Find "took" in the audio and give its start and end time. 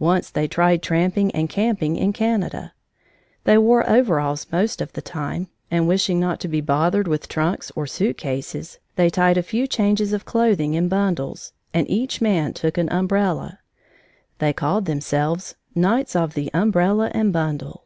12.52-12.78